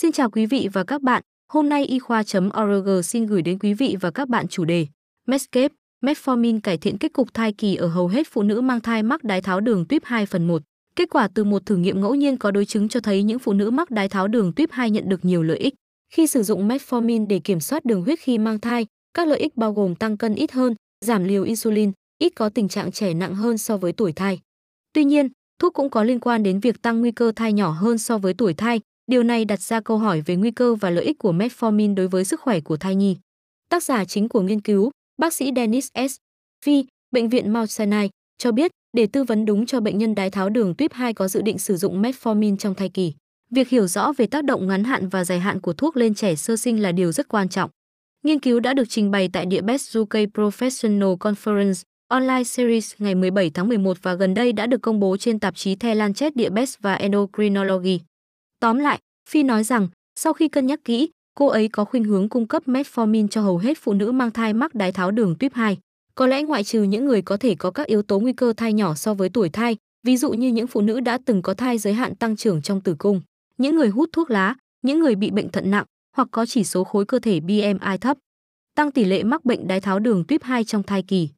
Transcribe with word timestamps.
Xin 0.00 0.12
chào 0.12 0.30
quý 0.30 0.46
vị 0.46 0.68
và 0.72 0.84
các 0.84 1.02
bạn. 1.02 1.22
Hôm 1.52 1.68
nay 1.68 1.84
y 1.84 1.98
khoa.org 1.98 3.02
xin 3.04 3.26
gửi 3.26 3.42
đến 3.42 3.58
quý 3.58 3.74
vị 3.74 3.96
và 4.00 4.10
các 4.10 4.28
bạn 4.28 4.48
chủ 4.48 4.64
đề 4.64 4.86
Medscape, 5.26 5.74
Metformin 6.04 6.60
cải 6.60 6.78
thiện 6.78 6.98
kết 6.98 7.12
cục 7.12 7.34
thai 7.34 7.52
kỳ 7.52 7.76
ở 7.76 7.88
hầu 7.88 8.08
hết 8.08 8.26
phụ 8.30 8.42
nữ 8.42 8.60
mang 8.60 8.80
thai 8.80 9.02
mắc 9.02 9.24
đái 9.24 9.42
tháo 9.42 9.60
đường 9.60 9.84
tuyếp 9.88 10.04
2 10.04 10.26
phần 10.26 10.46
1. 10.46 10.62
Kết 10.96 11.10
quả 11.10 11.28
từ 11.34 11.44
một 11.44 11.66
thử 11.66 11.76
nghiệm 11.76 12.00
ngẫu 12.00 12.14
nhiên 12.14 12.36
có 12.36 12.50
đối 12.50 12.64
chứng 12.64 12.88
cho 12.88 13.00
thấy 13.00 13.22
những 13.22 13.38
phụ 13.38 13.52
nữ 13.52 13.70
mắc 13.70 13.90
đái 13.90 14.08
tháo 14.08 14.28
đường 14.28 14.52
tuyếp 14.52 14.70
2 14.72 14.90
nhận 14.90 15.08
được 15.08 15.24
nhiều 15.24 15.42
lợi 15.42 15.58
ích. 15.58 15.74
Khi 16.12 16.26
sử 16.26 16.42
dụng 16.42 16.68
Metformin 16.68 17.26
để 17.26 17.38
kiểm 17.38 17.60
soát 17.60 17.84
đường 17.84 18.02
huyết 18.02 18.18
khi 18.18 18.38
mang 18.38 18.60
thai, 18.60 18.86
các 19.14 19.28
lợi 19.28 19.38
ích 19.38 19.56
bao 19.56 19.72
gồm 19.72 19.94
tăng 19.94 20.16
cân 20.16 20.34
ít 20.34 20.52
hơn, 20.52 20.74
giảm 21.04 21.24
liều 21.24 21.44
insulin, 21.44 21.92
ít 22.18 22.32
có 22.36 22.48
tình 22.48 22.68
trạng 22.68 22.92
trẻ 22.92 23.14
nặng 23.14 23.34
hơn 23.34 23.58
so 23.58 23.76
với 23.76 23.92
tuổi 23.92 24.12
thai. 24.12 24.40
Tuy 24.92 25.04
nhiên, 25.04 25.28
thuốc 25.58 25.74
cũng 25.74 25.90
có 25.90 26.02
liên 26.02 26.20
quan 26.20 26.42
đến 26.42 26.60
việc 26.60 26.82
tăng 26.82 27.00
nguy 27.00 27.10
cơ 27.10 27.32
thai 27.36 27.52
nhỏ 27.52 27.70
hơn 27.70 27.98
so 27.98 28.18
với 28.18 28.34
tuổi 28.34 28.54
thai. 28.54 28.80
Điều 29.08 29.22
này 29.22 29.44
đặt 29.44 29.60
ra 29.60 29.80
câu 29.80 29.98
hỏi 29.98 30.20
về 30.20 30.36
nguy 30.36 30.50
cơ 30.50 30.74
và 30.74 30.90
lợi 30.90 31.04
ích 31.04 31.18
của 31.18 31.32
metformin 31.32 31.94
đối 31.94 32.08
với 32.08 32.24
sức 32.24 32.40
khỏe 32.40 32.60
của 32.60 32.76
thai 32.76 32.94
nhi. 32.94 33.16
Tác 33.70 33.82
giả 33.82 34.04
chính 34.04 34.28
của 34.28 34.40
nghiên 34.40 34.60
cứu, 34.60 34.90
bác 35.18 35.34
sĩ 35.34 35.50
Dennis 35.56 35.88
S. 35.94 36.16
Phi, 36.64 36.84
Bệnh 37.10 37.28
viện 37.28 37.52
Mount 37.52 37.70
Sinai, 37.70 38.10
cho 38.38 38.52
biết 38.52 38.70
để 38.96 39.06
tư 39.06 39.24
vấn 39.24 39.44
đúng 39.44 39.66
cho 39.66 39.80
bệnh 39.80 39.98
nhân 39.98 40.14
đái 40.14 40.30
tháo 40.30 40.48
đường 40.48 40.74
tuyếp 40.74 40.92
2 40.92 41.14
có 41.14 41.28
dự 41.28 41.42
định 41.42 41.58
sử 41.58 41.76
dụng 41.76 42.02
metformin 42.02 42.56
trong 42.56 42.74
thai 42.74 42.88
kỳ. 42.88 43.12
Việc 43.50 43.68
hiểu 43.68 43.86
rõ 43.86 44.12
về 44.16 44.26
tác 44.26 44.44
động 44.44 44.66
ngắn 44.66 44.84
hạn 44.84 45.08
và 45.08 45.24
dài 45.24 45.40
hạn 45.40 45.60
của 45.60 45.72
thuốc 45.72 45.96
lên 45.96 46.14
trẻ 46.14 46.34
sơ 46.34 46.56
sinh 46.56 46.82
là 46.82 46.92
điều 46.92 47.12
rất 47.12 47.28
quan 47.28 47.48
trọng. 47.48 47.70
Nghiên 48.24 48.40
cứu 48.40 48.60
đã 48.60 48.74
được 48.74 48.88
trình 48.88 49.10
bày 49.10 49.28
tại 49.32 49.46
địa 49.46 49.60
Best 49.60 49.98
UK 49.98 50.14
Professional 50.34 51.16
Conference 51.16 51.82
Online 52.08 52.44
Series 52.44 52.94
ngày 52.98 53.14
17 53.14 53.50
tháng 53.50 53.68
11 53.68 54.02
và 54.02 54.14
gần 54.14 54.34
đây 54.34 54.52
đã 54.52 54.66
được 54.66 54.82
công 54.82 55.00
bố 55.00 55.16
trên 55.16 55.40
tạp 55.40 55.56
chí 55.56 55.74
The 55.74 55.94
Lancet 55.94 56.32
Diabetes 56.36 56.74
và 56.80 56.94
Endocrinology. 56.94 58.00
Tóm 58.60 58.78
lại, 58.78 58.98
Phi 59.30 59.42
nói 59.42 59.64
rằng, 59.64 59.88
sau 60.16 60.32
khi 60.32 60.48
cân 60.48 60.66
nhắc 60.66 60.80
kỹ, 60.84 61.10
cô 61.34 61.46
ấy 61.46 61.68
có 61.68 61.84
khuynh 61.84 62.04
hướng 62.04 62.28
cung 62.28 62.46
cấp 62.46 62.62
metformin 62.66 63.28
cho 63.28 63.40
hầu 63.40 63.58
hết 63.58 63.78
phụ 63.78 63.92
nữ 63.92 64.12
mang 64.12 64.30
thai 64.30 64.52
mắc 64.52 64.74
đái 64.74 64.92
tháo 64.92 65.10
đường 65.10 65.34
tuyếp 65.38 65.54
2. 65.54 65.78
Có 66.14 66.26
lẽ 66.26 66.42
ngoại 66.42 66.64
trừ 66.64 66.82
những 66.82 67.04
người 67.04 67.22
có 67.22 67.36
thể 67.36 67.54
có 67.54 67.70
các 67.70 67.86
yếu 67.86 68.02
tố 68.02 68.20
nguy 68.20 68.32
cơ 68.32 68.52
thai 68.56 68.72
nhỏ 68.72 68.94
so 68.94 69.14
với 69.14 69.28
tuổi 69.28 69.48
thai, 69.48 69.76
ví 70.06 70.16
dụ 70.16 70.30
như 70.30 70.48
những 70.48 70.66
phụ 70.66 70.80
nữ 70.80 71.00
đã 71.00 71.18
từng 71.24 71.42
có 71.42 71.54
thai 71.54 71.78
giới 71.78 71.94
hạn 71.94 72.14
tăng 72.14 72.36
trưởng 72.36 72.62
trong 72.62 72.80
tử 72.80 72.94
cung, 72.98 73.20
những 73.58 73.76
người 73.76 73.88
hút 73.88 74.08
thuốc 74.12 74.30
lá, 74.30 74.54
những 74.82 75.00
người 75.00 75.14
bị 75.14 75.30
bệnh 75.30 75.48
thận 75.48 75.70
nặng 75.70 75.84
hoặc 76.16 76.28
có 76.30 76.46
chỉ 76.46 76.64
số 76.64 76.84
khối 76.84 77.04
cơ 77.04 77.18
thể 77.18 77.40
BMI 77.40 77.98
thấp. 78.00 78.18
Tăng 78.74 78.90
tỷ 78.90 79.04
lệ 79.04 79.22
mắc 79.22 79.44
bệnh 79.44 79.68
đái 79.68 79.80
tháo 79.80 79.98
đường 79.98 80.24
tuyếp 80.24 80.42
2 80.42 80.64
trong 80.64 80.82
thai 80.82 81.02
kỳ. 81.02 81.28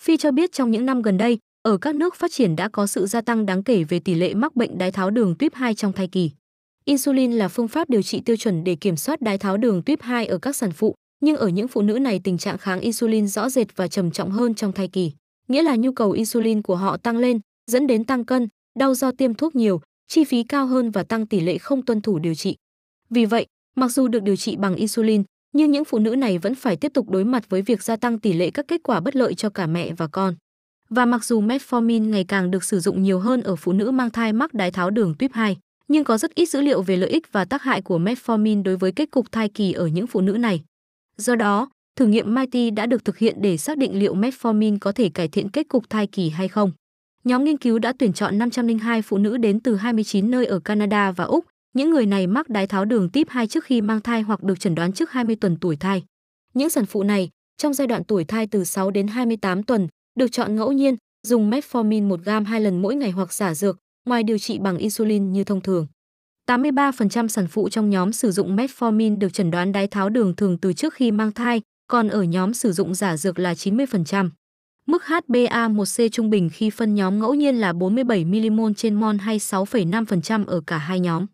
Phi 0.00 0.16
cho 0.16 0.30
biết 0.30 0.52
trong 0.52 0.70
những 0.70 0.86
năm 0.86 1.02
gần 1.02 1.18
đây, 1.18 1.38
ở 1.62 1.78
các 1.78 1.94
nước 1.94 2.14
phát 2.14 2.32
triển 2.32 2.56
đã 2.56 2.68
có 2.68 2.86
sự 2.86 3.06
gia 3.06 3.20
tăng 3.20 3.46
đáng 3.46 3.62
kể 3.62 3.84
về 3.84 3.98
tỷ 3.98 4.14
lệ 4.14 4.34
mắc 4.34 4.56
bệnh 4.56 4.78
đái 4.78 4.92
tháo 4.92 5.10
đường 5.10 5.34
tuyếp 5.38 5.54
2 5.54 5.74
trong 5.74 5.92
thai 5.92 6.08
kỳ. 6.08 6.30
Insulin 6.90 7.32
là 7.32 7.48
phương 7.48 7.68
pháp 7.68 7.90
điều 7.90 8.02
trị 8.02 8.20
tiêu 8.20 8.36
chuẩn 8.36 8.64
để 8.64 8.74
kiểm 8.74 8.96
soát 8.96 9.22
đái 9.22 9.38
tháo 9.38 9.56
đường 9.56 9.82
tuyếp 9.82 10.02
2 10.02 10.26
ở 10.26 10.38
các 10.38 10.56
sản 10.56 10.72
phụ, 10.72 10.94
nhưng 11.20 11.36
ở 11.36 11.48
những 11.48 11.68
phụ 11.68 11.82
nữ 11.82 11.98
này 11.98 12.20
tình 12.24 12.38
trạng 12.38 12.58
kháng 12.58 12.80
insulin 12.80 13.28
rõ 13.28 13.48
rệt 13.48 13.76
và 13.76 13.88
trầm 13.88 14.10
trọng 14.10 14.30
hơn 14.30 14.54
trong 14.54 14.72
thai 14.72 14.88
kỳ, 14.88 15.12
nghĩa 15.48 15.62
là 15.62 15.76
nhu 15.76 15.92
cầu 15.92 16.10
insulin 16.10 16.62
của 16.62 16.76
họ 16.76 16.96
tăng 16.96 17.16
lên, 17.16 17.40
dẫn 17.70 17.86
đến 17.86 18.04
tăng 18.04 18.24
cân, 18.24 18.48
đau 18.78 18.94
do 18.94 19.10
tiêm 19.12 19.34
thuốc 19.34 19.54
nhiều, 19.54 19.80
chi 20.08 20.24
phí 20.24 20.42
cao 20.42 20.66
hơn 20.66 20.90
và 20.90 21.02
tăng 21.02 21.26
tỷ 21.26 21.40
lệ 21.40 21.58
không 21.58 21.84
tuân 21.84 22.00
thủ 22.00 22.18
điều 22.18 22.34
trị. 22.34 22.56
Vì 23.10 23.24
vậy, 23.24 23.46
mặc 23.76 23.88
dù 23.88 24.08
được 24.08 24.22
điều 24.22 24.36
trị 24.36 24.56
bằng 24.56 24.74
insulin, 24.74 25.22
nhưng 25.52 25.70
những 25.70 25.84
phụ 25.84 25.98
nữ 25.98 26.16
này 26.16 26.38
vẫn 26.38 26.54
phải 26.54 26.76
tiếp 26.76 26.92
tục 26.94 27.10
đối 27.10 27.24
mặt 27.24 27.50
với 27.50 27.62
việc 27.62 27.82
gia 27.82 27.96
tăng 27.96 28.18
tỷ 28.18 28.32
lệ 28.32 28.50
các 28.50 28.68
kết 28.68 28.80
quả 28.82 29.00
bất 29.00 29.16
lợi 29.16 29.34
cho 29.34 29.50
cả 29.50 29.66
mẹ 29.66 29.92
và 29.92 30.06
con. 30.06 30.34
Và 30.88 31.06
mặc 31.06 31.24
dù 31.24 31.40
metformin 31.40 32.10
ngày 32.10 32.24
càng 32.24 32.50
được 32.50 32.64
sử 32.64 32.80
dụng 32.80 33.02
nhiều 33.02 33.18
hơn 33.18 33.40
ở 33.40 33.56
phụ 33.56 33.72
nữ 33.72 33.90
mang 33.90 34.10
thai 34.10 34.32
mắc 34.32 34.54
đái 34.54 34.70
tháo 34.70 34.90
đường 34.90 35.14
tuyếp 35.18 35.32
2, 35.32 35.56
nhưng 35.90 36.04
có 36.04 36.18
rất 36.18 36.34
ít 36.34 36.46
dữ 36.46 36.60
liệu 36.60 36.82
về 36.82 36.96
lợi 36.96 37.10
ích 37.10 37.32
và 37.32 37.44
tác 37.44 37.62
hại 37.62 37.82
của 37.82 37.98
metformin 37.98 38.62
đối 38.62 38.76
với 38.76 38.92
kết 38.92 39.10
cục 39.10 39.32
thai 39.32 39.48
kỳ 39.48 39.72
ở 39.72 39.86
những 39.86 40.06
phụ 40.06 40.20
nữ 40.20 40.32
này. 40.32 40.62
Do 41.16 41.36
đó, 41.36 41.68
thử 41.96 42.06
nghiệm 42.06 42.34
MIGHTY 42.34 42.70
đã 42.70 42.86
được 42.86 43.04
thực 43.04 43.18
hiện 43.18 43.36
để 43.40 43.56
xác 43.56 43.78
định 43.78 43.98
liệu 43.98 44.14
metformin 44.14 44.78
có 44.80 44.92
thể 44.92 45.08
cải 45.08 45.28
thiện 45.28 45.48
kết 45.48 45.68
cục 45.68 45.90
thai 45.90 46.06
kỳ 46.06 46.28
hay 46.30 46.48
không. 46.48 46.72
Nhóm 47.24 47.44
nghiên 47.44 47.56
cứu 47.56 47.78
đã 47.78 47.92
tuyển 47.98 48.12
chọn 48.12 48.38
502 48.38 49.02
phụ 49.02 49.18
nữ 49.18 49.36
đến 49.36 49.60
từ 49.60 49.76
29 49.76 50.30
nơi 50.30 50.46
ở 50.46 50.58
Canada 50.58 51.12
và 51.12 51.24
Úc 51.24 51.44
những 51.74 51.90
người 51.90 52.06
này 52.06 52.26
mắc 52.26 52.48
đái 52.48 52.66
tháo 52.66 52.84
đường 52.84 53.08
tiếp 53.08 53.26
2 53.30 53.46
trước 53.46 53.64
khi 53.64 53.80
mang 53.80 54.00
thai 54.00 54.22
hoặc 54.22 54.42
được 54.42 54.60
chẩn 54.60 54.74
đoán 54.74 54.92
trước 54.92 55.10
20 55.10 55.36
tuần 55.36 55.56
tuổi 55.56 55.76
thai. 55.76 56.02
Những 56.54 56.70
sản 56.70 56.86
phụ 56.86 57.02
này, 57.02 57.28
trong 57.56 57.74
giai 57.74 57.86
đoạn 57.86 58.04
tuổi 58.04 58.24
thai 58.24 58.46
từ 58.46 58.64
6 58.64 58.90
đến 58.90 59.06
28 59.06 59.62
tuần, 59.62 59.88
được 60.18 60.32
chọn 60.32 60.56
ngẫu 60.56 60.72
nhiên, 60.72 60.96
dùng 61.26 61.50
metformin 61.50 62.08
1 62.08 62.20
gam 62.24 62.44
hai 62.44 62.60
lần 62.60 62.82
mỗi 62.82 62.94
ngày 62.94 63.10
hoặc 63.10 63.32
xả 63.32 63.54
dược, 63.54 63.78
ngoài 64.10 64.22
điều 64.22 64.38
trị 64.38 64.58
bằng 64.58 64.78
insulin 64.78 65.32
như 65.32 65.44
thông 65.44 65.60
thường. 65.60 65.86
83% 66.48 67.28
sản 67.28 67.46
phụ 67.46 67.68
trong 67.68 67.90
nhóm 67.90 68.12
sử 68.12 68.30
dụng 68.30 68.56
metformin 68.56 69.18
được 69.18 69.32
chẩn 69.32 69.50
đoán 69.50 69.72
đái 69.72 69.86
tháo 69.86 70.08
đường 70.08 70.36
thường 70.36 70.58
từ 70.58 70.72
trước 70.72 70.94
khi 70.94 71.10
mang 71.10 71.32
thai, 71.32 71.60
còn 71.86 72.08
ở 72.08 72.22
nhóm 72.22 72.54
sử 72.54 72.72
dụng 72.72 72.94
giả 72.94 73.16
dược 73.16 73.38
là 73.38 73.52
90%. 73.52 74.30
Mức 74.86 75.02
HbA1c 75.06 76.08
trung 76.08 76.30
bình 76.30 76.50
khi 76.52 76.70
phân 76.70 76.94
nhóm 76.94 77.18
ngẫu 77.18 77.34
nhiên 77.34 77.56
là 77.56 77.72
47 77.72 78.24
mmol 78.24 78.72
trên 78.76 78.94
mol 78.94 79.16
hay 79.16 79.38
6,5% 79.38 80.46
ở 80.46 80.60
cả 80.66 80.78
hai 80.78 81.00
nhóm. 81.00 81.26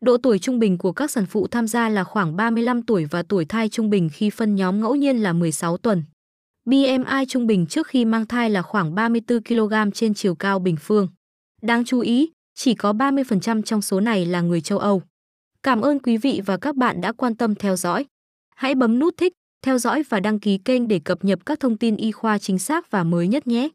Độ 0.00 0.16
tuổi 0.16 0.38
trung 0.38 0.58
bình 0.58 0.78
của 0.78 0.92
các 0.92 1.10
sản 1.10 1.26
phụ 1.26 1.46
tham 1.46 1.66
gia 1.66 1.88
là 1.88 2.04
khoảng 2.04 2.36
35 2.36 2.82
tuổi 2.82 3.04
và 3.04 3.22
tuổi 3.22 3.44
thai 3.44 3.68
trung 3.68 3.90
bình 3.90 4.08
khi 4.12 4.30
phân 4.30 4.54
nhóm 4.54 4.80
ngẫu 4.80 4.94
nhiên 4.94 5.16
là 5.16 5.32
16 5.32 5.76
tuần. 5.76 6.04
BMI 6.64 7.24
trung 7.28 7.46
bình 7.46 7.66
trước 7.66 7.86
khi 7.86 8.04
mang 8.04 8.26
thai 8.26 8.50
là 8.50 8.62
khoảng 8.62 8.94
34 8.94 9.42
kg 9.42 9.74
trên 9.94 10.14
chiều 10.14 10.34
cao 10.34 10.58
bình 10.58 10.76
phương. 10.80 11.08
Đáng 11.66 11.84
chú 11.84 12.00
ý, 12.00 12.30
chỉ 12.54 12.74
có 12.74 12.92
30% 12.92 13.62
trong 13.62 13.82
số 13.82 14.00
này 14.00 14.26
là 14.26 14.40
người 14.40 14.60
châu 14.60 14.78
Âu. 14.78 15.02
Cảm 15.62 15.80
ơn 15.80 15.98
quý 15.98 16.16
vị 16.16 16.40
và 16.46 16.56
các 16.56 16.76
bạn 16.76 17.00
đã 17.00 17.12
quan 17.12 17.34
tâm 17.34 17.54
theo 17.54 17.76
dõi. 17.76 18.04
Hãy 18.56 18.74
bấm 18.74 18.98
nút 18.98 19.14
thích, 19.16 19.32
theo 19.62 19.78
dõi 19.78 20.02
và 20.08 20.20
đăng 20.20 20.40
ký 20.40 20.58
kênh 20.58 20.88
để 20.88 21.00
cập 21.04 21.24
nhật 21.24 21.46
các 21.46 21.60
thông 21.60 21.78
tin 21.78 21.96
y 21.96 22.12
khoa 22.12 22.38
chính 22.38 22.58
xác 22.58 22.90
và 22.90 23.04
mới 23.04 23.28
nhất 23.28 23.46
nhé. 23.46 23.68